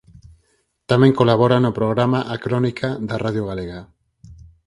[0.89, 3.79] Tamén colabora no programa "A Crónica" da Radio Galega.